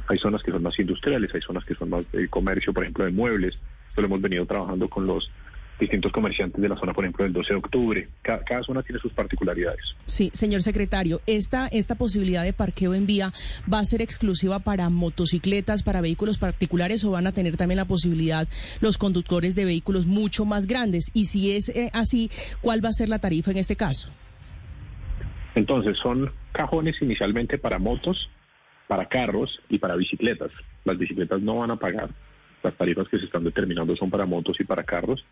Hay 0.07 0.17
zonas 0.17 0.41
que 0.41 0.51
son 0.51 0.63
más 0.63 0.77
industriales, 0.79 1.33
hay 1.35 1.41
zonas 1.41 1.63
que 1.65 1.75
son 1.75 1.91
más 1.91 2.11
de 2.11 2.27
comercio, 2.29 2.73
por 2.73 2.83
ejemplo, 2.83 3.05
de 3.05 3.11
muebles. 3.11 3.59
Esto 3.89 4.01
hemos 4.01 4.21
venido 4.21 4.45
trabajando 4.47 4.89
con 4.89 5.05
los 5.05 5.29
distintos 5.79 6.11
comerciantes 6.11 6.61
de 6.61 6.67
la 6.67 6.77
zona, 6.77 6.93
por 6.93 7.05
ejemplo, 7.05 7.23
del 7.23 7.33
12 7.33 7.53
de 7.53 7.55
octubre. 7.55 8.07
Cada, 8.21 8.63
zona 8.63 8.83
tiene 8.83 8.99
sus 8.99 9.13
particularidades. 9.13 9.95
Sí, 10.05 10.29
señor 10.33 10.61
secretario, 10.61 11.21
esta, 11.25 11.67
esta 11.67 11.95
posibilidad 11.95 12.43
de 12.43 12.53
parqueo 12.53 12.93
en 12.93 13.05
vía 13.05 13.31
va 13.71 13.79
a 13.79 13.85
ser 13.85 14.01
exclusiva 14.01 14.59
para 14.59 14.89
motocicletas, 14.89 15.83
para 15.83 16.01
vehículos 16.01 16.37
particulares 16.37 17.05
o 17.05 17.11
van 17.11 17.27
a 17.27 17.31
tener 17.31 17.55
también 17.57 17.77
la 17.77 17.85
posibilidad 17.85 18.47
los 18.81 18.97
conductores 18.97 19.55
de 19.55 19.65
vehículos 19.65 20.05
mucho 20.05 20.45
más 20.45 20.67
grandes. 20.67 21.11
Y 21.13 21.25
si 21.25 21.51
es 21.53 21.69
eh, 21.69 21.89
así, 21.93 22.29
¿cuál 22.61 22.83
va 22.83 22.89
a 22.89 22.93
ser 22.93 23.09
la 23.09 23.19
tarifa 23.19 23.51
en 23.51 23.57
este 23.57 23.75
caso? 23.75 24.11
Entonces, 25.55 25.97
son 25.97 26.31
cajones 26.51 27.01
inicialmente 27.01 27.57
para 27.57 27.79
motos, 27.79 28.29
para 28.87 29.07
carros 29.07 29.59
y 29.69 29.79
para 29.79 29.95
bicicletas. 29.95 30.51
Las 30.83 30.97
bicicletas 30.97 31.41
no 31.41 31.57
van 31.57 31.71
a 31.71 31.75
pagar. 31.77 32.09
Las 32.63 32.73
tarifas 32.75 33.07
que 33.07 33.19
se 33.19 33.25
están 33.25 33.43
determinando 33.43 33.95
son 33.95 34.09
para 34.09 34.25
motos 34.25 34.59
y 34.59 34.63
para 34.63 34.83
carros. 34.83 35.25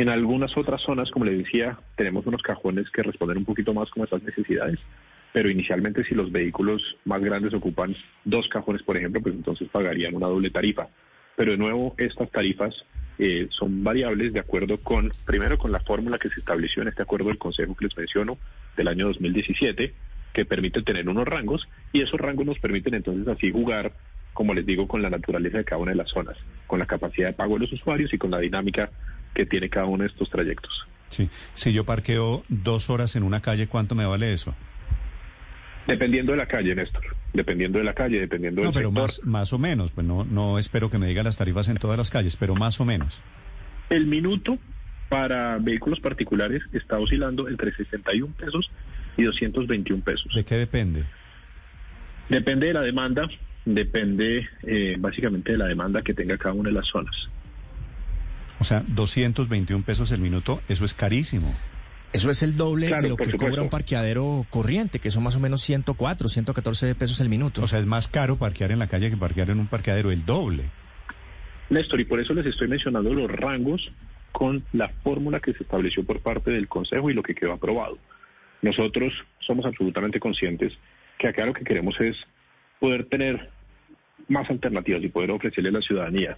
En 0.00 0.08
algunas 0.08 0.56
otras 0.56 0.80
zonas, 0.80 1.10
como 1.10 1.26
le 1.26 1.36
decía, 1.36 1.78
tenemos 1.94 2.24
unos 2.24 2.40
cajones 2.40 2.88
que 2.88 3.02
responden 3.02 3.36
un 3.36 3.44
poquito 3.44 3.74
más 3.74 3.90
con 3.90 4.02
esas 4.02 4.22
necesidades, 4.22 4.78
pero 5.30 5.50
inicialmente 5.50 6.04
si 6.04 6.14
los 6.14 6.32
vehículos 6.32 6.96
más 7.04 7.20
grandes 7.20 7.52
ocupan 7.52 7.94
dos 8.24 8.48
cajones, 8.48 8.82
por 8.82 8.96
ejemplo, 8.96 9.20
pues 9.20 9.34
entonces 9.34 9.68
pagarían 9.68 10.14
una 10.14 10.28
doble 10.28 10.48
tarifa. 10.48 10.88
Pero 11.36 11.50
de 11.50 11.58
nuevo, 11.58 11.94
estas 11.98 12.30
tarifas 12.30 12.74
eh, 13.18 13.48
son 13.50 13.84
variables 13.84 14.32
de 14.32 14.40
acuerdo 14.40 14.78
con, 14.78 15.12
primero, 15.26 15.58
con 15.58 15.70
la 15.70 15.80
fórmula 15.80 16.16
que 16.16 16.30
se 16.30 16.40
estableció 16.40 16.80
en 16.80 16.88
este 16.88 17.02
acuerdo 17.02 17.28
del 17.28 17.36
Consejo 17.36 17.76
que 17.76 17.84
les 17.84 17.94
menciono 17.98 18.38
del 18.78 18.88
año 18.88 19.06
2017, 19.08 19.92
que 20.32 20.44
permite 20.46 20.80
tener 20.80 21.10
unos 21.10 21.28
rangos, 21.28 21.68
y 21.92 22.00
esos 22.00 22.18
rangos 22.18 22.46
nos 22.46 22.58
permiten 22.58 22.94
entonces 22.94 23.28
así 23.28 23.52
jugar, 23.52 23.92
como 24.32 24.54
les 24.54 24.64
digo, 24.64 24.88
con 24.88 25.02
la 25.02 25.10
naturaleza 25.10 25.58
de 25.58 25.64
cada 25.64 25.82
una 25.82 25.90
de 25.90 25.98
las 25.98 26.08
zonas, 26.08 26.38
con 26.66 26.78
la 26.78 26.86
capacidad 26.86 27.26
de 27.26 27.34
pago 27.34 27.56
de 27.56 27.66
los 27.66 27.72
usuarios 27.74 28.14
y 28.14 28.16
con 28.16 28.30
la 28.30 28.38
dinámica 28.38 28.88
que 29.34 29.46
tiene 29.46 29.68
cada 29.68 29.86
uno 29.86 30.02
de 30.04 30.08
estos 30.08 30.30
trayectos. 30.30 30.86
Sí. 31.10 31.28
Si 31.54 31.72
yo 31.72 31.84
parqueo 31.84 32.44
dos 32.48 32.88
horas 32.90 33.16
en 33.16 33.22
una 33.22 33.40
calle, 33.40 33.66
¿cuánto 33.66 33.94
me 33.94 34.06
vale 34.06 34.32
eso? 34.32 34.54
Dependiendo 35.86 36.32
de 36.32 36.38
la 36.38 36.46
calle, 36.46 36.74
Néstor. 36.74 37.02
Dependiendo 37.32 37.78
de 37.78 37.84
la 37.84 37.94
calle, 37.94 38.20
dependiendo 38.20 38.62
no, 38.62 38.72
pero 38.72 38.90
Más, 38.90 39.24
más 39.24 39.52
o 39.52 39.58
menos. 39.58 39.92
Pues 39.92 40.06
no, 40.06 40.24
no 40.24 40.58
espero 40.58 40.90
que 40.90 40.98
me 40.98 41.06
diga 41.06 41.22
las 41.22 41.36
tarifas 41.36 41.68
en 41.68 41.76
todas 41.76 41.98
las 41.98 42.10
calles, 42.10 42.36
pero 42.36 42.54
más 42.54 42.80
o 42.80 42.84
menos. 42.84 43.22
El 43.88 44.06
minuto 44.06 44.58
para 45.08 45.58
vehículos 45.58 45.98
particulares 46.00 46.62
está 46.72 46.98
oscilando 46.98 47.48
entre 47.48 47.72
61 47.74 48.32
pesos 48.34 48.70
y 49.16 49.24
221 49.24 50.02
pesos. 50.04 50.32
¿De 50.34 50.44
qué 50.44 50.56
depende? 50.56 51.04
Depende 52.28 52.68
de 52.68 52.74
la 52.74 52.82
demanda, 52.82 53.28
depende 53.64 54.48
eh, 54.62 54.96
básicamente 54.98 55.52
de 55.52 55.58
la 55.58 55.66
demanda 55.66 56.02
que 56.02 56.14
tenga 56.14 56.38
cada 56.38 56.54
una 56.54 56.68
de 56.68 56.76
las 56.76 56.86
zonas. 56.86 57.28
O 58.60 58.64
sea, 58.64 58.84
221 58.86 59.84
pesos 59.84 60.12
el 60.12 60.20
minuto, 60.20 60.60
eso 60.68 60.84
es 60.84 60.94
carísimo. 60.94 61.54
Eso 62.12 62.30
es 62.30 62.42
el 62.42 62.56
doble 62.56 62.88
Claro, 62.88 63.02
de 63.02 63.08
lo 63.08 63.16
que 63.16 63.24
supuesto. 63.24 63.46
cobra 63.48 63.62
un 63.62 63.70
parqueadero 63.70 64.44
corriente, 64.50 64.98
que 64.98 65.10
son 65.10 65.22
más 65.22 65.36
o 65.36 65.40
menos 65.40 65.62
104, 65.62 66.28
114 66.28 66.94
pesos 66.94 67.20
el 67.20 67.28
minuto. 67.28 67.62
O 67.62 67.68
sea, 67.68 67.78
es 67.78 67.86
más 67.86 68.08
caro 68.08 68.36
parquear 68.36 68.72
en 68.72 68.80
la 68.80 68.88
calle 68.88 69.10
que 69.10 69.16
parquear 69.16 69.50
en 69.50 69.60
un 69.60 69.66
parqueadero, 69.68 70.10
el 70.10 70.24
doble. 70.26 70.64
Néstor, 71.70 72.00
y 72.00 72.04
por 72.04 72.20
eso 72.20 72.34
les 72.34 72.46
estoy 72.46 72.68
mencionando 72.68 73.14
los 73.14 73.30
rangos 73.30 73.90
con 74.32 74.64
la 74.72 74.88
fórmula 75.04 75.40
que 75.40 75.52
se 75.52 75.62
estableció 75.62 76.04
por 76.04 76.20
parte 76.20 76.50
del 76.50 76.68
Consejo 76.68 77.10
y 77.10 77.14
lo 77.14 77.22
que 77.22 77.34
quedó 77.34 77.52
aprobado. 77.52 77.96
Nosotros 78.60 79.12
somos 79.38 79.64
absolutamente 79.64 80.20
conscientes 80.20 80.72
que 81.18 81.28
acá 81.28 81.46
lo 81.46 81.52
que 81.52 81.64
queremos 81.64 81.98
es 82.00 82.16
poder 82.80 83.04
tener 83.04 83.50
más 84.28 84.50
alternativas 84.50 85.02
y 85.02 85.08
poder 85.08 85.30
ofrecerle 85.30 85.70
a 85.70 85.72
la 85.72 85.82
ciudadanía. 85.82 86.36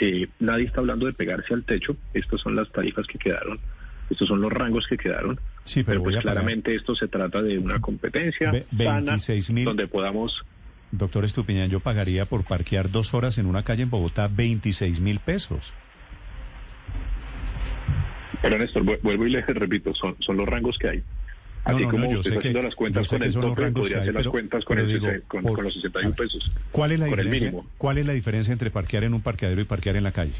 Eh, 0.00 0.28
nadie 0.38 0.64
está 0.66 0.80
hablando 0.80 1.06
de 1.06 1.12
pegarse 1.12 1.52
al 1.54 1.64
techo, 1.64 1.96
estas 2.14 2.40
son 2.40 2.54
las 2.56 2.70
tarifas 2.70 3.06
que 3.06 3.18
quedaron, 3.18 3.58
estos 4.10 4.28
son 4.28 4.40
los 4.40 4.52
rangos 4.52 4.86
que 4.88 4.96
quedaron, 4.96 5.38
Sí, 5.64 5.82
pero 5.82 6.02
pues 6.02 6.14
pagar. 6.16 6.34
claramente 6.34 6.74
esto 6.74 6.94
se 6.94 7.08
trata 7.08 7.42
de 7.42 7.58
una 7.58 7.80
competencia 7.80 8.52
Ve- 8.52 8.66
sana 8.84 9.16
26.000. 9.16 9.64
donde 9.64 9.88
podamos 9.88 10.42
Doctor 10.92 11.24
Estupiñán, 11.26 11.68
yo 11.68 11.80
pagaría 11.80 12.24
por 12.24 12.44
parquear 12.44 12.90
dos 12.90 13.12
horas 13.12 13.36
en 13.38 13.44
una 13.46 13.62
calle 13.62 13.82
en 13.82 13.90
Bogotá 13.90 14.28
26 14.28 15.00
mil 15.00 15.18
pesos. 15.20 15.74
Pero 18.40 18.56
Néstor, 18.58 18.84
vu- 18.84 18.98
vuelvo 19.02 19.26
y 19.26 19.30
les 19.30 19.46
repito, 19.46 19.92
son, 19.94 20.16
son 20.20 20.36
los 20.36 20.46
rangos 20.48 20.78
que 20.78 20.88
hay. 20.88 21.02
No, 21.68 21.74
Así 21.74 21.84
no, 21.84 21.90
como 21.90 22.04
no, 22.06 22.10
yo 22.12 22.18
usted 22.20 22.30
sé 22.30 22.34
está 22.36 22.40
que- 22.42 22.48
haciendo 22.48 22.62
las 22.62 22.74
cuentas 22.74 23.08
con 23.08 23.22
el 23.22 23.32
tope, 23.34 23.70
podría 23.72 23.98
hacer 24.00 24.14
las 24.14 24.20
pero- 24.22 24.30
cuentas 24.30 24.64
con, 24.64 24.78
el, 24.78 24.88
digo, 24.88 25.08
con, 25.28 25.42
por- 25.42 25.52
con 25.54 25.64
los 25.64 25.74
61 25.74 26.14
pesos. 26.14 26.52
¿Cuál 26.72 26.92
es 26.92 26.98
la 26.98 27.06
diferencia? 27.06 27.52
¿Cuál 27.76 27.98
es 27.98 28.06
la 28.06 28.12
diferencia 28.14 28.52
entre 28.52 28.70
parquear 28.70 29.04
en 29.04 29.14
un 29.14 29.20
parqueadero 29.20 29.60
y 29.60 29.64
parquear 29.64 29.96
en 29.96 30.04
la 30.04 30.12
calle? 30.12 30.32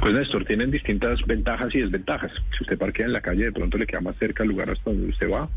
Pues 0.00 0.14
Néstor, 0.14 0.44
tienen 0.44 0.70
distintas 0.70 1.20
ventajas 1.26 1.74
y 1.74 1.80
desventajas. 1.80 2.32
Si 2.56 2.64
usted 2.64 2.76
parquea 2.78 3.06
en 3.06 3.12
la 3.12 3.20
calle, 3.20 3.44
de 3.44 3.52
pronto 3.52 3.78
le 3.78 3.86
queda 3.86 4.00
más 4.00 4.16
cerca 4.18 4.42
el 4.42 4.48
lugar 4.50 4.70
hasta 4.70 4.90
donde 4.90 5.08
usted 5.08 5.30
va. 5.30 5.48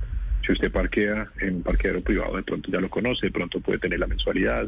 Si 0.45 0.51
usted 0.51 0.71
parquea 0.71 1.27
en 1.41 1.55
un 1.55 1.63
parqueadero 1.63 2.01
privado, 2.01 2.35
de 2.37 2.43
pronto 2.43 2.69
ya 2.71 2.79
lo 2.79 2.89
conoce, 2.89 3.27
de 3.27 3.31
pronto 3.31 3.59
puede 3.59 3.79
tener 3.79 3.99
la 3.99 4.05
mensualidad. 4.07 4.67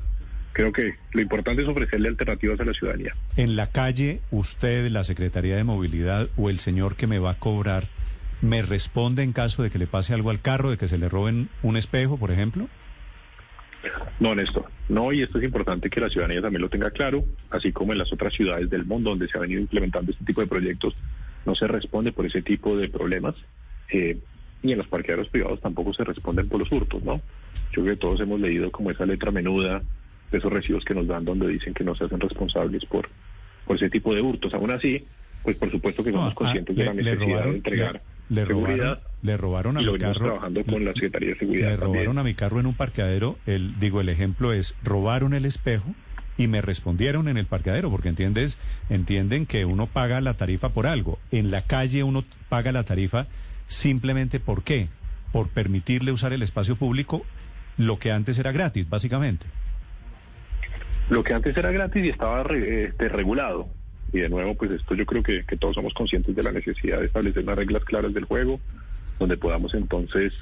Creo 0.54 0.72
que 0.72 0.96
lo 1.12 1.22
importante 1.22 1.62
es 1.62 1.68
ofrecerle 1.68 2.08
alternativas 2.10 2.60
a 2.60 2.66
la 2.66 2.74
ciudadanía. 2.74 3.16
En 3.36 3.56
la 3.56 3.68
calle, 3.68 4.22
usted, 4.32 4.90
la 4.90 5.04
Secretaría 5.04 5.56
de 5.56 5.64
Movilidad 5.64 6.30
o 6.36 6.50
el 6.50 6.58
señor 6.58 6.96
que 6.96 7.06
me 7.06 7.20
va 7.20 7.32
a 7.32 7.36
cobrar, 7.40 7.88
¿me 8.41 8.62
responde 8.62 9.24
en 9.24 9.34
caso 9.34 9.63
de 9.63 9.70
que 9.70 9.79
le 9.79 9.88
pase 9.88 10.13
algo 10.13 10.29
al 10.29 10.41
carro, 10.41 10.70
de 10.70 10.77
que 10.77 10.88
se 10.88 10.98
le 10.98 11.10
roben 11.10 11.50
un 11.63 11.77
espejo, 11.77 12.17
por 12.17 12.32
ejemplo? 12.32 12.67
No, 14.20 14.34
Néstor, 14.34 14.65
no, 14.89 15.13
y 15.13 15.22
esto 15.22 15.38
es 15.38 15.44
importante 15.44 15.89
que 15.89 16.01
la 16.01 16.10
ciudadanía 16.10 16.41
también 16.41 16.62
lo 16.62 16.70
tenga 16.70 16.89
claro, 16.91 17.24
así 17.51 17.72
como 17.72 17.91
en 17.94 18.00
las 18.00 18.12
otras 18.12 18.34
ciudades 18.34 18.70
del 18.70 18.86
mundo 18.86 19.12
donde 19.12 19.27
se 19.27 19.38
ha 19.38 19.41
venido 19.41 19.62
implementando 19.62 20.12
este 20.12 20.25
tipo 20.25 20.41
de 20.41 20.48
proyectos, 20.48 20.96
no 21.46 21.56
se 21.56 21.67
responde 21.67 22.12
por 22.12 22.25
ese 22.25 22.41
tipo 22.41 22.75
de 22.75 22.89
problemas, 22.89 23.36
eh, 23.91 24.17
y 24.63 24.72
en 24.72 24.79
los 24.79 24.88
parqueaderos 24.88 25.29
privados 25.29 25.62
tampoco 25.62 25.94
se 25.94 26.03
responden 26.03 26.50
por 26.50 26.60
los 26.60 26.72
hurtos, 26.72 27.03
¿no? 27.03 27.22
Yo 27.72 27.84
creo 27.84 27.96
que 27.96 27.96
todos 28.01 28.20
hemos 28.20 28.39
leído 28.39 28.72
como 28.72 28.89
esa 28.89 29.06
letra 29.06 29.29
menuda 29.32 29.84
de 30.32 30.38
esos 30.39 30.51
recibos 30.51 30.84
que 30.84 30.96
nos 30.96 31.08
dan 31.08 31.24
donde 31.24 31.48
dicen 31.48 31.74
que 31.75 31.84
no 31.84 31.96
se 31.96 32.06
hacen 32.06 32.20
responsables 32.20 32.84
por, 32.86 33.08
por 33.65 33.75
ese 33.75 33.89
tipo 33.89 34.13
de 34.15 34.22
hurtos. 34.22 34.53
Aún 34.56 34.72
así, 34.72 35.06
pues 35.44 35.56
por 35.58 35.70
supuesto 35.72 36.03
que 36.03 36.12
somos 36.12 36.29
No, 36.29 36.36
conscientes 36.36 36.75
ah, 36.75 36.79
de 36.79 36.86
la 36.86 36.94
le- 36.94 37.03
necesidad 37.03 37.27
robaron- 37.27 37.51
de 37.51 37.58
entregar 37.58 37.94
le- 37.94 38.01
le 38.29 38.46
robaron- 38.46 39.00
le 39.22 39.38
robaron 39.38 39.77
a 39.77 39.81
y 39.81 39.86
lo 39.86 39.93
mi 39.93 40.00
carro- 40.00 40.25
trabajando 40.25 40.63
con 40.65 40.84
la 40.86 40.93
Secretaría 40.93 41.29
de 41.29 41.39
Seguridad 41.39 41.69
Le 41.72 41.77
también. 41.77 41.96
robaron 42.05 42.17
a 42.19 42.24
mi 42.24 42.34
carro 42.34 42.60
en 42.60 42.65
un 42.65 42.74
parqueadero. 42.75 43.38
El, 43.46 43.79
digo, 43.79 44.01
el 44.01 44.10
ejemplo 44.10 44.53
es, 44.53 44.75
robaron 44.84 45.34
el 45.34 45.46
espejo 45.46 45.93
y 46.38 46.48
me 46.48 46.62
respondieron 46.62 47.27
en 47.27 47.38
el 47.38 47.46
parqueadero, 47.48 47.89
porque 47.89 48.10
entiendes, 48.10 48.60
entienden 48.89 49.46
que 49.48 49.65
uno 49.65 49.88
paga 49.88 50.22
la 50.22 50.36
tarifa 50.36 50.69
por 50.69 50.86
algo. 50.88 51.17
En 51.31 51.50
la 51.51 51.62
calle 51.63 52.03
uno 52.03 52.24
paga 52.50 52.72
la 52.72 52.84
tarifa 52.84 53.25
simplemente 53.65 54.39
¿por 54.39 54.63
qué? 54.63 54.88
Por 55.31 55.50
permitirle 55.50 56.12
usar 56.12 56.34
el 56.34 56.41
espacio 56.43 56.75
público 56.75 57.25
lo 57.77 57.98
que 58.00 58.12
antes 58.12 58.38
era 58.39 58.51
gratis, 58.51 58.88
básicamente. 58.89 59.46
Lo 61.10 61.24
que 61.24 61.34
antes 61.34 61.55
era 61.55 61.72
gratis 61.72 62.05
y 62.05 62.10
estaba 62.10 62.43
re- 62.43 62.86
este, 62.86 63.07
regulado. 63.10 63.69
Y 64.14 64.20
de 64.20 64.30
nuevo, 64.30 64.56
pues 64.56 64.72
esto 64.72 64.96
yo 64.96 65.06
creo 65.06 65.22
que, 65.22 65.44
que 65.46 65.58
todos 65.58 65.76
somos 65.76 65.94
conscientes 65.94 66.36
de 66.36 66.44
la 66.44 66.52
necesidad 66.52 67.00
de 67.00 67.08
establecer 67.08 67.44
unas 67.44 67.58
reglas 67.58 67.84
claras 67.84 68.14
del 68.14 68.26
juego, 68.26 68.60
donde 69.20 69.38
podamos 69.38 69.74
entonces 69.74 70.34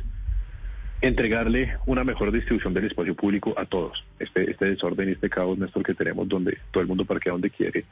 entregarle 1.02 1.78
una 1.86 2.04
mejor 2.04 2.32
distribución 2.32 2.74
del 2.74 2.86
espacio 2.86 3.16
público 3.16 3.54
a 3.58 3.66
todos. 3.66 4.04
Este, 4.20 4.50
este 4.50 4.66
desorden 4.66 5.10
y 5.10 5.12
este 5.14 5.30
caos, 5.30 5.58
Néstor, 5.58 5.84
que 5.84 5.94
tenemos, 5.94 6.28
donde 6.28 6.58
todo 6.72 6.82
el 6.82 6.88
mundo 6.88 7.06
parquea 7.06 7.34
donde 7.34 7.50
quiere, 7.50 7.86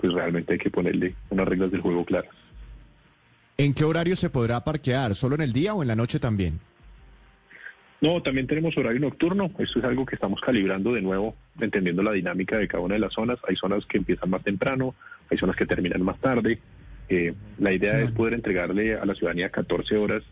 pues 0.00 0.12
realmente 0.12 0.54
hay 0.54 0.58
que 0.58 0.70
ponerle 0.70 1.14
unas 1.30 1.46
reglas 1.46 1.70
del 1.70 1.80
juego 1.80 2.04
claras. 2.04 2.34
¿En 3.56 3.74
qué 3.74 3.84
horario 3.84 4.16
se 4.16 4.30
podrá 4.30 4.64
parquear? 4.64 5.14
¿Solo 5.14 5.34
en 5.34 5.42
el 5.42 5.52
día 5.52 5.74
o 5.74 5.82
en 5.82 5.88
la 5.88 5.96
noche 5.96 6.18
también? 6.18 6.58
No, 8.00 8.22
también 8.22 8.46
tenemos 8.46 8.74
horario 8.78 9.00
nocturno. 9.00 9.50
Esto 9.58 9.78
es 9.78 9.84
algo 9.84 10.06
que 10.06 10.14
estamos 10.14 10.40
calibrando 10.40 10.94
de 10.94 11.02
nuevo, 11.02 11.36
entendiendo 11.60 12.02
la 12.02 12.12
dinámica 12.12 12.56
de 12.56 12.66
cada 12.66 12.82
una 12.82 12.94
de 12.94 13.00
las 13.00 13.12
zonas. 13.12 13.38
Hay 13.46 13.56
zonas 13.56 13.84
que 13.84 13.98
empiezan 13.98 14.30
más 14.30 14.42
temprano, 14.42 14.94
hay 15.30 15.38
zonas 15.38 15.56
que 15.56 15.66
terminan 15.66 16.02
más 16.02 16.18
tarde. 16.18 16.58
Eh, 17.08 17.34
la 17.58 17.72
idea 17.72 18.00
es 18.00 18.10
poder 18.12 18.34
entregarle 18.34 18.94
a 18.94 19.04
la 19.04 19.14
ciudadanía 19.14 19.50
14 19.50 19.96
horas 19.96 20.22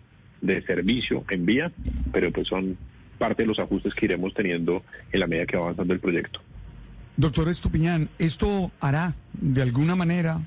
de 0.41 0.63
servicio 0.63 1.25
en 1.31 1.47
vía, 1.47 1.73
pero 2.13 2.31
pues 2.31 2.49
son 2.49 2.77
parte 3.19 3.43
de 3.43 3.49
los 3.49 3.59
ajustes 3.59 3.95
que 3.95 4.07
iremos 4.07 4.33
teniendo 4.35 4.85
en 5.13 5.21
la 5.21 5.27
medida 5.27 5.47
que 5.47 5.57
va 5.57 5.65
avanzando 5.65 5.93
el 5.93 6.01
proyecto. 6.01 6.41
Doctor 7.17 7.49
Estupiñán, 7.49 8.09
¿esto 8.21 8.71
hará 8.79 9.17
de 9.33 9.63
alguna 9.63 9.97
manera 9.97 10.41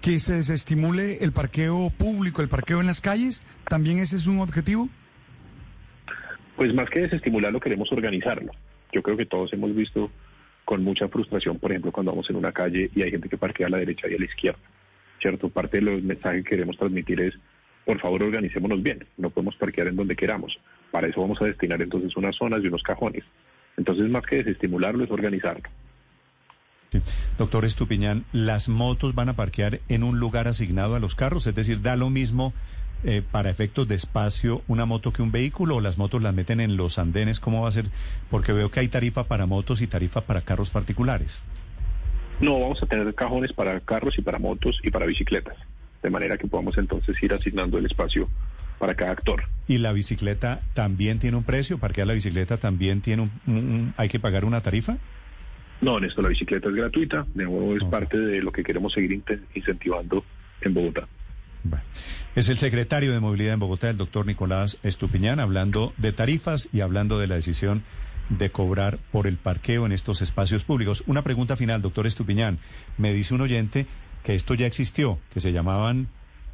que 0.00 0.18
se 0.18 0.34
desestimule 0.34 1.22
el 1.22 1.32
parqueo 1.32 1.90
público, 1.90 2.40
el 2.40 2.48
parqueo 2.48 2.80
en 2.80 2.86
las 2.86 3.02
calles? 3.02 3.42
¿También 3.68 3.98
ese 3.98 4.16
es 4.16 4.26
un 4.26 4.40
objetivo? 4.40 4.88
Pues 6.56 6.72
más 6.72 6.88
que 6.88 7.00
desestimularlo, 7.00 7.60
queremos 7.60 7.92
organizarlo. 7.92 8.52
Yo 8.92 9.02
creo 9.02 9.18
que 9.18 9.26
todos 9.26 9.52
hemos 9.52 9.74
visto 9.74 10.10
con 10.64 10.82
mucha 10.82 11.08
frustración, 11.08 11.58
por 11.58 11.70
ejemplo, 11.70 11.92
cuando 11.92 12.12
vamos 12.12 12.28
en 12.30 12.36
una 12.36 12.52
calle 12.52 12.90
y 12.94 13.02
hay 13.02 13.10
gente 13.10 13.28
que 13.28 13.36
parquea 13.36 13.66
a 13.66 13.70
la 13.70 13.78
derecha 13.78 14.08
y 14.08 14.14
a 14.14 14.18
la 14.18 14.24
izquierda. 14.24 14.60
¿Cierto? 15.20 15.48
Parte 15.48 15.78
de 15.78 15.82
los 15.82 16.02
mensajes 16.02 16.44
que 16.44 16.50
queremos 16.50 16.76
transmitir 16.76 17.20
es, 17.20 17.34
por 17.84 18.00
favor, 18.00 18.22
organicémonos 18.22 18.82
bien. 18.82 19.06
No 19.16 19.30
podemos 19.30 19.56
parquear 19.56 19.88
en 19.88 19.96
donde 19.96 20.16
queramos. 20.16 20.58
Para 20.90 21.08
eso 21.08 21.20
vamos 21.20 21.40
a 21.40 21.46
destinar 21.46 21.80
entonces 21.80 22.16
unas 22.16 22.36
zonas 22.36 22.60
y 22.62 22.68
unos 22.68 22.82
cajones. 22.82 23.24
Entonces, 23.76 24.08
más 24.08 24.24
que 24.24 24.36
desestimularlo, 24.36 25.04
es 25.04 25.10
organizarlo. 25.10 25.68
Doctor 27.38 27.64
Estupiñán, 27.64 28.24
¿las 28.32 28.68
motos 28.68 29.14
van 29.14 29.28
a 29.28 29.34
parquear 29.34 29.80
en 29.88 30.04
un 30.04 30.20
lugar 30.20 30.46
asignado 30.46 30.94
a 30.94 31.00
los 31.00 31.14
carros? 31.14 31.46
Es 31.46 31.54
decir, 31.54 31.82
¿da 31.82 31.96
lo 31.96 32.10
mismo 32.10 32.52
eh, 33.04 33.22
para 33.30 33.50
efectos 33.50 33.86
de 33.88 33.94
espacio 33.94 34.62
una 34.68 34.84
moto 34.86 35.12
que 35.12 35.22
un 35.22 35.30
vehículo 35.32 35.76
o 35.76 35.80
las 35.80 35.98
motos 35.98 36.22
las 36.22 36.34
meten 36.34 36.60
en 36.60 36.76
los 36.76 36.98
andenes? 36.98 37.38
¿Cómo 37.40 37.62
va 37.62 37.68
a 37.68 37.72
ser? 37.72 37.86
Porque 38.30 38.52
veo 38.52 38.70
que 38.70 38.80
hay 38.80 38.88
tarifa 38.88 39.24
para 39.24 39.46
motos 39.46 39.82
y 39.82 39.86
tarifa 39.86 40.22
para 40.22 40.40
carros 40.42 40.70
particulares. 40.70 41.42
No, 42.40 42.58
vamos 42.60 42.82
a 42.82 42.86
tener 42.86 43.14
cajones 43.14 43.52
para 43.52 43.78
carros 43.80 44.18
y 44.18 44.22
para 44.22 44.38
motos 44.38 44.80
y 44.82 44.90
para 44.90 45.06
bicicletas. 45.06 45.56
De 46.02 46.10
manera 46.10 46.36
que 46.36 46.46
podamos 46.46 46.76
entonces 46.78 47.16
ir 47.22 47.32
asignando 47.32 47.78
el 47.78 47.86
espacio 47.86 48.28
para 48.78 48.94
cada 48.94 49.12
actor. 49.12 49.44
¿Y 49.68 49.78
la 49.78 49.92
bicicleta 49.92 50.60
también 50.74 51.18
tiene 51.20 51.36
un 51.36 51.44
precio? 51.44 51.78
¿Parquear 51.78 52.06
la 52.08 52.12
bicicleta 52.12 52.56
también 52.58 53.00
tiene 53.00 53.22
un, 53.22 53.30
un- 53.46 53.94
hay 53.96 54.08
que 54.08 54.18
pagar 54.18 54.44
una 54.44 54.60
tarifa? 54.60 54.96
No, 55.80 55.98
en 55.98 56.04
esto 56.04 56.22
la 56.22 56.28
bicicleta 56.28 56.68
es 56.68 56.74
gratuita. 56.74 57.24
De 57.34 57.44
nuevo, 57.44 57.76
es 57.76 57.84
parte 57.84 58.18
de 58.18 58.40
lo 58.42 58.50
que 58.52 58.62
queremos 58.64 58.92
seguir 58.92 59.22
incentivando 59.54 60.24
en 60.60 60.74
Bogotá. 60.74 61.06
Bueno, 61.64 61.84
es 62.36 62.48
el 62.48 62.58
secretario 62.58 63.12
de 63.12 63.20
Movilidad 63.20 63.54
en 63.54 63.60
Bogotá, 63.60 63.88
el 63.90 63.96
doctor 63.96 64.26
Nicolás 64.26 64.78
Estupiñán, 64.82 65.40
hablando 65.40 65.94
de 65.96 66.12
tarifas 66.12 66.68
y 66.72 66.80
hablando 66.82 67.18
de 67.18 67.26
la 67.26 67.36
decisión 67.36 67.82
de 68.28 68.50
cobrar 68.50 68.98
por 69.12 69.26
el 69.26 69.36
parqueo 69.36 69.86
en 69.86 69.92
estos 69.92 70.22
espacios 70.22 70.64
públicos. 70.64 71.04
Una 71.06 71.22
pregunta 71.22 71.56
final, 71.56 71.82
doctor 71.82 72.06
Estupiñán. 72.06 72.58
Me 72.98 73.12
dice 73.12 73.34
un 73.34 73.40
oyente 73.40 73.86
que 74.22 74.34
esto 74.34 74.54
ya 74.54 74.66
existió, 74.66 75.18
que 75.32 75.40
se 75.40 75.52
llamaban 75.52 76.08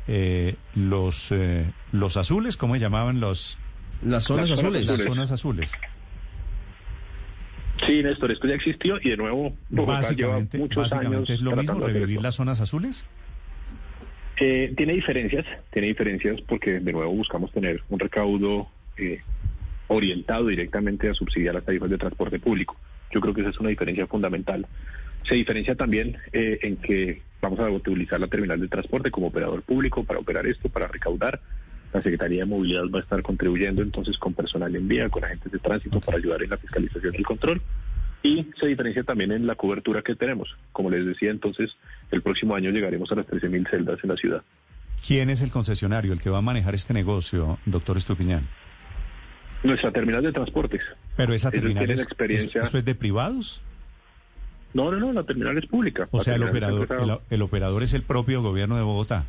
eh, 0.06 0.56
los, 0.74 1.28
eh, 1.32 1.70
los 1.92 2.16
azules, 2.16 2.56
¿cómo 2.56 2.74
se 2.74 2.80
llamaban 2.80 3.20
los 3.20 3.58
Las 4.04 4.24
zonas 4.24 4.50
Las 4.50 4.58
azules. 4.60 4.86
las 4.86 5.02
zonas 5.02 5.30
azules? 5.32 5.72
Sí, 7.86 8.02
Néstor, 8.02 8.30
esto 8.30 8.46
ya 8.46 8.54
existió 8.54 8.98
y 9.00 9.10
de 9.10 9.16
nuevo 9.16 9.54
Bogotá 9.70 10.00
lleva 10.12 10.34
Básicamente, 10.34 10.58
muchos 10.58 10.78
años 10.78 10.90
básicamente 10.92 11.34
es 11.34 11.40
lo 11.40 11.56
mismo 11.56 11.80
revivir 11.80 12.20
las 12.20 12.34
zonas 12.34 12.60
azules. 12.60 13.06
Eh, 14.42 14.72
tiene 14.74 14.94
diferencias, 14.94 15.44
tiene 15.70 15.88
diferencias 15.88 16.40
porque 16.40 16.80
de 16.80 16.92
nuevo 16.92 17.12
buscamos 17.12 17.52
tener 17.52 17.82
un 17.90 17.98
recaudo 17.98 18.68
eh, 18.96 19.20
orientado 19.88 20.46
directamente 20.46 21.10
a 21.10 21.14
subsidiar 21.14 21.54
las 21.54 21.64
tarifas 21.66 21.90
de 21.90 21.98
transporte 21.98 22.38
público. 22.38 22.74
Yo 23.12 23.20
creo 23.20 23.34
que 23.34 23.42
esa 23.42 23.50
es 23.50 23.60
una 23.60 23.68
diferencia 23.68 24.06
fundamental. 24.06 24.66
Se 25.28 25.34
diferencia 25.34 25.74
también 25.74 26.16
eh, 26.32 26.58
en 26.62 26.78
que 26.78 27.20
vamos 27.42 27.60
a 27.60 27.68
utilizar 27.68 28.18
la 28.18 28.28
terminal 28.28 28.58
de 28.58 28.68
transporte 28.68 29.10
como 29.10 29.26
operador 29.26 29.62
público 29.62 30.04
para 30.04 30.20
operar 30.20 30.46
esto, 30.46 30.70
para 30.70 30.88
recaudar. 30.88 31.38
La 31.92 32.00
Secretaría 32.00 32.40
de 32.40 32.46
Movilidad 32.46 32.84
va 32.84 33.00
a 33.00 33.02
estar 33.02 33.20
contribuyendo 33.20 33.82
entonces 33.82 34.16
con 34.16 34.32
personal 34.32 34.74
en 34.74 34.88
vía, 34.88 35.10
con 35.10 35.22
agentes 35.22 35.52
de 35.52 35.58
tránsito 35.58 36.00
para 36.00 36.16
ayudar 36.16 36.42
en 36.42 36.48
la 36.48 36.56
fiscalización 36.56 37.12
y 37.12 37.18
el 37.18 37.26
control. 37.26 37.60
Y 38.22 38.46
se 38.58 38.66
diferencia 38.66 39.02
también 39.02 39.32
en 39.32 39.46
la 39.46 39.54
cobertura 39.54 40.02
que 40.02 40.14
tenemos. 40.14 40.54
Como 40.72 40.90
les 40.90 41.06
decía, 41.06 41.30
entonces, 41.30 41.70
el 42.10 42.20
próximo 42.22 42.54
año 42.54 42.70
llegaremos 42.70 43.10
a 43.12 43.14
las 43.14 43.26
13.000 43.26 43.70
celdas 43.70 43.98
en 44.02 44.10
la 44.10 44.16
ciudad. 44.16 44.42
¿Quién 45.06 45.30
es 45.30 45.40
el 45.40 45.50
concesionario, 45.50 46.12
el 46.12 46.20
que 46.20 46.28
va 46.28 46.38
a 46.38 46.42
manejar 46.42 46.74
este 46.74 46.92
negocio, 46.92 47.58
doctor 47.64 47.96
Estupiñán? 47.96 48.46
Nuestra 49.62 49.90
terminal 49.90 50.22
de 50.22 50.32
transportes. 50.32 50.82
Pero 51.16 51.32
esa 51.32 51.50
terminal 51.50 51.90
es, 51.90 52.02
experiencia. 52.02 52.60
es- 52.60 52.68
¿eso 52.68 52.78
es 52.78 52.84
de 52.84 52.94
privados? 52.94 53.62
No, 54.72 54.90
no, 54.90 54.98
no, 54.98 55.12
la 55.12 55.24
terminal 55.24 55.56
es 55.58 55.66
pública. 55.66 56.06
O 56.10 56.20
sea, 56.20 56.36
el 56.36 56.42
operador, 56.42 57.22
el, 57.30 57.42
operador 57.42 57.82
es 57.82 57.92
el 57.92 58.02
propio 58.02 58.42
gobierno 58.42 58.76
de 58.76 58.82
Bogotá. 58.82 59.24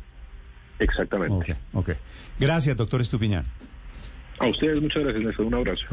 Exactamente. 0.78 1.56
Ok. 1.72 1.90
Gracias, 2.38 2.76
doctor 2.76 3.00
Estupiñán. 3.00 3.44
A 4.38 4.46
ustedes 4.46 4.80
muchas 4.80 5.02
gracias, 5.02 5.24
Néstor. 5.24 5.46
Un 5.46 5.54
abrazo. 5.54 5.84